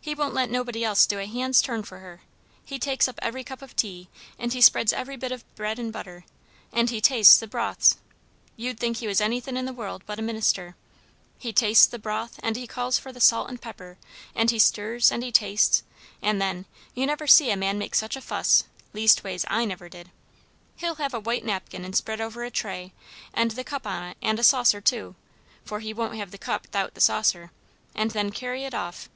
He 0.00 0.14
won't 0.14 0.34
let 0.34 0.50
nobody 0.52 0.84
else 0.84 1.04
do 1.04 1.18
a 1.18 1.26
hand's 1.26 1.60
turn 1.60 1.82
for 1.82 1.98
her. 1.98 2.20
He 2.64 2.78
takes 2.78 3.08
up 3.08 3.18
every 3.20 3.42
cup 3.42 3.60
of 3.60 3.74
tea, 3.74 4.08
and 4.38 4.52
he 4.52 4.60
spreads 4.60 4.92
every 4.92 5.16
bit 5.16 5.32
of 5.32 5.42
bread 5.56 5.80
and 5.80 5.92
butter; 5.92 6.24
and 6.72 6.90
he 6.90 7.00
tastes 7.00 7.36
the 7.40 7.48
broths; 7.48 7.96
you'd 8.56 8.78
think 8.78 8.98
he 8.98 9.08
was 9.08 9.20
anythin' 9.20 9.56
in 9.56 9.64
the 9.64 9.72
world 9.72 10.04
but 10.06 10.16
a 10.20 10.22
minister; 10.22 10.76
he 11.40 11.52
tastes 11.52 11.86
the 11.86 11.98
broth, 11.98 12.38
and 12.40 12.54
he 12.54 12.68
calls 12.68 12.98
for 13.00 13.10
the 13.12 13.18
salt 13.20 13.48
and 13.48 13.60
pepper, 13.60 13.98
and 14.32 14.52
he 14.52 14.60
stirs 14.60 15.10
and 15.10 15.24
he 15.24 15.32
tastes; 15.32 15.82
and 16.22 16.40
then 16.40 16.66
you 16.94 17.04
never 17.04 17.26
see 17.26 17.50
a 17.50 17.56
man 17.56 17.76
make 17.76 17.96
such 17.96 18.14
a 18.14 18.20
fuss, 18.20 18.62
leastways 18.92 19.44
I 19.48 19.64
never 19.64 19.88
did 19.88 20.12
he'll 20.76 20.94
have 21.02 21.14
a 21.14 21.18
white 21.18 21.44
napkin 21.44 21.84
and 21.84 21.96
spread 21.96 22.20
over 22.20 22.44
a 22.44 22.50
tray, 22.52 22.92
and 23.32 23.50
the 23.50 23.64
cup 23.64 23.88
on 23.88 24.04
it, 24.04 24.16
and 24.22 24.46
saucer 24.46 24.80
too, 24.80 25.16
for 25.64 25.80
he 25.80 25.92
won't 25.92 26.14
have 26.14 26.30
the 26.30 26.38
cup 26.38 26.68
'thout 26.68 26.94
the 26.94 27.00
saucer, 27.00 27.50
and 27.92 28.12
then 28.12 28.30
carry 28.30 28.62
it 28.62 28.72
off. 28.72 29.08